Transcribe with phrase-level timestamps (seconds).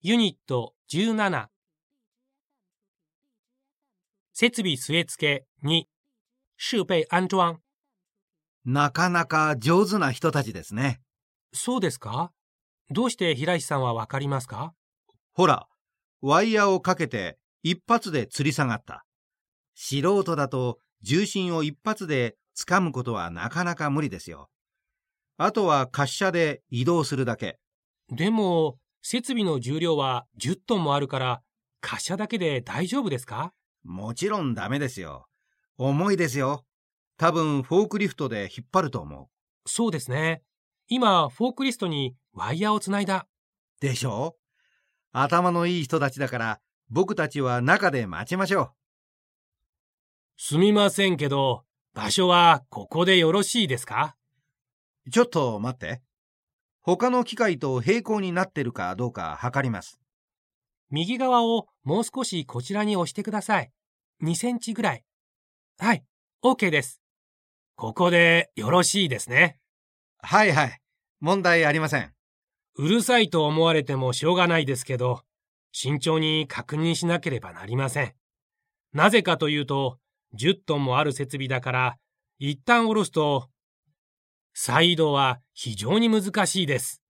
[0.00, 1.46] ユニット17
[4.32, 5.82] 設備据え付け2
[6.56, 7.58] 設備安装
[8.64, 11.00] なかなか上手な人たちですね。
[11.52, 12.30] そうですか？
[12.90, 14.72] どうして平石さんはわかりますか？
[15.32, 15.66] ほら、
[16.20, 19.04] ワイヤーをかけて一発で吊り下がった。
[19.74, 24.48] 素人だと重心を一発で掴むことはなかなか無理ですよ。
[25.38, 27.58] あとは滑車で移動するだけ。
[28.10, 28.78] でも、
[29.10, 31.40] 設備の重量は10トンもあるから、
[31.82, 33.54] 滑車だけで大丈夫ですか？
[33.82, 35.28] もちろんダメですよ。
[35.78, 36.66] 重いですよ。
[37.16, 39.30] 多分フォークリフトで引っ張ると思
[39.64, 40.42] そうですね。
[40.88, 43.26] 今、フォークリストにワイヤーをつないだ。
[43.80, 43.80] う。
[43.80, 44.36] でしょ？
[44.36, 44.40] う
[45.14, 48.72] 頭のいい人たちだから、僕たちは中で待ちましょ
[50.36, 54.16] すみませんけど、場所はここでよろしいですか？
[55.06, 55.10] う。
[55.10, 56.02] ちょっと待って。
[56.96, 60.00] 他の機械と平行になってるかどうか測ります。
[60.90, 63.70] 右側をもう少しこちらに押してください。
[64.24, 65.04] 2センチぐらい。
[65.78, 66.02] はい、
[66.42, 67.02] OK です。
[67.76, 69.58] ここでよろしいですね。
[70.22, 70.80] はいはい。
[71.20, 72.10] 問題ありません。
[72.76, 75.20] うるさいと思われてもしょうがないですけど、
[75.72, 78.14] 慎重に確認しなければなりません。
[78.94, 79.98] なぜかというと、
[80.38, 81.98] 10トンもある設備だから、
[82.38, 83.50] 一旦下ろすと、
[84.60, 87.00] 再度は非常に難しいです。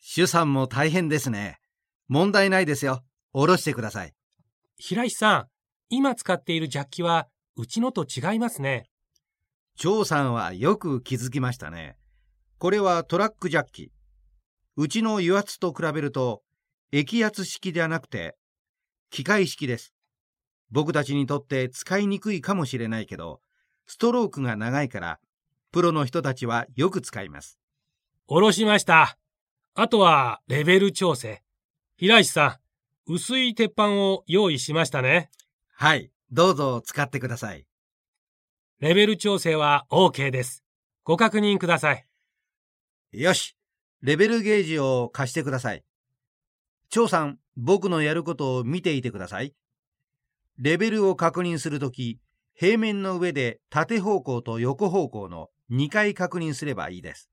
[0.00, 1.60] 主さんも大変ですね。
[2.08, 3.04] 問題ないですよ。
[3.32, 4.14] 下ろしてください。
[4.76, 5.46] 平石さん、
[5.88, 8.90] 今使っているジャッキは、うちのと違いますね。
[9.76, 11.96] 張さんはよく気づきましたね。
[12.58, 13.92] これはトラックジャッキ。
[14.74, 16.42] うちの油圧と比べると、
[16.90, 18.36] 液圧式ではなくて、
[19.10, 19.94] 機械式です。
[20.72, 23.40] 僕たちにとって使いにくいかもしれないけど、
[23.92, 25.18] ストロークが長いから、
[25.72, 27.58] プロの人たちはよく使います。
[28.26, 29.18] 下ろしました。
[29.74, 31.42] あとは、レベル調整。
[31.96, 32.60] 平石さ
[33.06, 35.30] ん、薄い鉄板を用意しましたね。
[35.72, 37.66] はい、どうぞ使ってください。
[38.80, 40.64] レベル調整は OK です。
[41.04, 42.06] ご確認ください。
[43.12, 43.56] よし、
[44.02, 45.84] レベルゲージを貸してください。
[46.88, 49.54] 張さん、僕のやることを見ていてください。
[50.58, 52.18] レベルを確認するとき、
[52.54, 57.30] 平面の上で縦方向と横方向の2回確認すればいいです。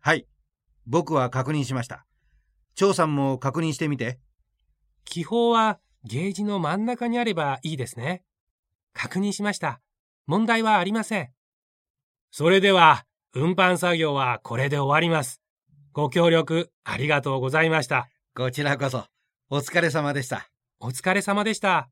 [0.00, 0.26] はい、
[0.86, 2.06] 僕は確認しました。
[2.74, 4.20] 張さんも確認してみて。
[5.04, 8.22] 気泡はゲージの真ん中にあればいいですね。
[8.94, 9.80] 確認しました。
[10.26, 11.30] 問題はありません。
[12.30, 13.04] それでは、
[13.34, 15.42] 運搬作業はこれで終わります。
[15.92, 18.08] ご協力ありがとうございました。
[18.34, 19.04] こちらこそ、
[19.50, 20.48] お疲れ様でした。
[20.80, 21.90] お疲れ様でした。